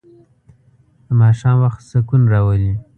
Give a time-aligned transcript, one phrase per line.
[1.05, 2.73] د ماښام وخت سکون راولي.